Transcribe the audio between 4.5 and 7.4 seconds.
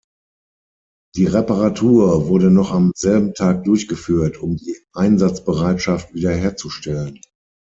die Einsatzbereitschaft wiederherzustellen.